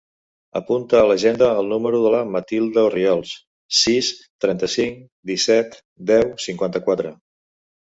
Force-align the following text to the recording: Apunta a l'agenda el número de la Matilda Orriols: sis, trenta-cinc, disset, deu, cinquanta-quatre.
Apunta 0.59 1.01
a 1.01 1.09
l'agenda 1.09 1.49
el 1.61 1.69
número 1.73 1.99
de 2.05 2.13
la 2.15 2.21
Matilda 2.37 2.85
Orriols: 2.89 3.35
sis, 3.81 4.11
trenta-cinc, 4.47 5.07
disset, 5.35 5.81
deu, 6.15 6.29
cinquanta-quatre. 6.49 7.17